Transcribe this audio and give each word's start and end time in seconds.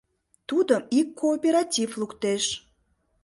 Тудым 0.49 0.81
ик 0.99 1.07
кооператив 1.21 1.89
луктеш. 1.99 2.43